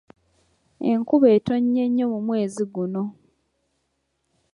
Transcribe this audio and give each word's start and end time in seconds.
Enkuba 0.91 1.27
etonnye 1.37 1.83
nnyo 1.87 2.05
mu 2.13 2.19
mwezi 2.25 2.63
guno. 2.73 3.03